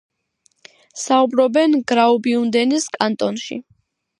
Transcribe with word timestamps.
საუბრობენ 1.01 1.77
გრაუბიუნდენის 1.91 2.89
კანტონში. 2.99 3.63